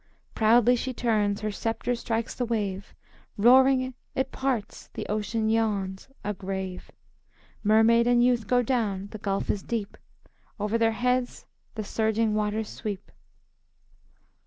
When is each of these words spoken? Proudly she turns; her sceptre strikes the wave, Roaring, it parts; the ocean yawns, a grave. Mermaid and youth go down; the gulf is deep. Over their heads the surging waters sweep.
Proudly 0.33 0.75
she 0.75 0.95
turns; 0.95 1.41
her 1.41 1.51
sceptre 1.51 1.93
strikes 1.93 2.33
the 2.33 2.43
wave, 2.43 2.95
Roaring, 3.37 3.93
it 4.15 4.31
parts; 4.31 4.89
the 4.95 5.05
ocean 5.05 5.47
yawns, 5.47 6.07
a 6.23 6.33
grave. 6.33 6.89
Mermaid 7.63 8.07
and 8.07 8.23
youth 8.23 8.47
go 8.47 8.63
down; 8.63 9.09
the 9.11 9.19
gulf 9.19 9.47
is 9.51 9.61
deep. 9.61 9.95
Over 10.59 10.79
their 10.79 10.93
heads 10.93 11.45
the 11.75 11.83
surging 11.83 12.33
waters 12.33 12.67
sweep. 12.67 13.11